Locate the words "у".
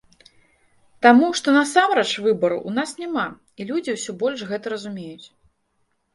2.73-2.73